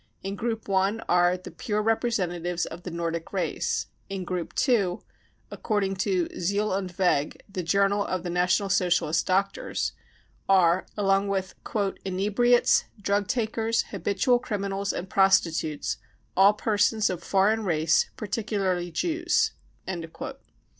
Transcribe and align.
In 0.23 0.35
Group 0.35 0.67
I 0.67 0.97
are 1.07 1.37
the 1.37 1.51
44 1.51 1.53
pure 1.59 1.81
representatives 1.83 2.65
of 2.65 2.81
the 2.81 2.89
Nordic 2.89 3.31
race." 3.31 3.85
In 4.09 4.23
Group 4.23 4.55
II 4.67 4.97
(accordii^g 5.51 5.95
to 5.99 6.25
£iel 6.25 6.75
und 6.75 6.91
Weg, 6.97 7.43
the 7.47 7.61
journal 7.61 8.03
of 8.03 8.23
the 8.23 8.31
National 8.31 8.67
Socialist 8.69 9.27
doctors) 9.27 9.91
are, 10.49 10.87
along 10.97 11.27
with 11.27 11.53
44 11.71 12.01
inebriates, 12.03 12.85
drug 12.99 13.27
takers, 13.27 13.83
habitual 13.91 14.39
criminals 14.39 14.91
and 14.91 15.07
prostitutes, 15.07 15.97
all 16.35 16.53
persons 16.53 17.11
of 17.11 17.21
foreign 17.23 17.63
race, 17.63 18.09
particularly 18.17 18.89
Jews." 18.89 19.51